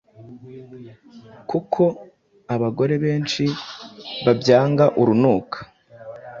kuko 1.49 1.83
abagore 2.55 2.93
benshi 3.03 3.43
babyanga 4.25 4.85
urunuka. 5.01 5.57